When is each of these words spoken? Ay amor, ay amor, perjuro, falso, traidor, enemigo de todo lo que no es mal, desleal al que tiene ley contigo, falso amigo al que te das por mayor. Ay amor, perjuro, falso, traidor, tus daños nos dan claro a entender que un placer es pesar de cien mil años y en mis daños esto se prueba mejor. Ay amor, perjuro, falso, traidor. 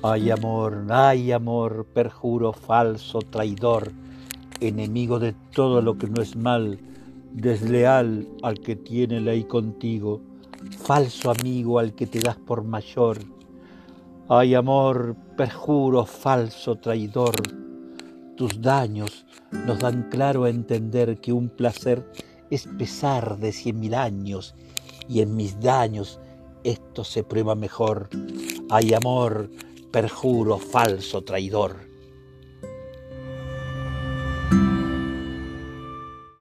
Ay 0.00 0.30
amor, 0.30 0.86
ay 0.90 1.32
amor, 1.32 1.84
perjuro, 1.92 2.52
falso, 2.52 3.18
traidor, 3.18 3.90
enemigo 4.60 5.18
de 5.18 5.34
todo 5.52 5.82
lo 5.82 5.98
que 5.98 6.06
no 6.06 6.22
es 6.22 6.36
mal, 6.36 6.78
desleal 7.32 8.28
al 8.44 8.60
que 8.60 8.76
tiene 8.76 9.20
ley 9.20 9.42
contigo, 9.42 10.20
falso 10.78 11.32
amigo 11.32 11.80
al 11.80 11.96
que 11.96 12.06
te 12.06 12.20
das 12.20 12.36
por 12.36 12.62
mayor. 12.62 13.18
Ay 14.28 14.54
amor, 14.54 15.16
perjuro, 15.36 16.06
falso, 16.06 16.76
traidor, 16.76 17.34
tus 18.36 18.62
daños 18.62 19.26
nos 19.66 19.80
dan 19.80 20.10
claro 20.10 20.44
a 20.44 20.50
entender 20.50 21.20
que 21.20 21.32
un 21.32 21.48
placer 21.48 22.08
es 22.50 22.68
pesar 22.78 23.36
de 23.38 23.50
cien 23.50 23.80
mil 23.80 23.94
años 23.94 24.54
y 25.08 25.22
en 25.22 25.34
mis 25.34 25.58
daños 25.58 26.20
esto 26.62 27.02
se 27.02 27.24
prueba 27.24 27.56
mejor. 27.56 28.08
Ay 28.70 28.94
amor, 28.94 29.50
perjuro, 29.90 30.58
falso, 30.58 31.22
traidor. 31.22 31.87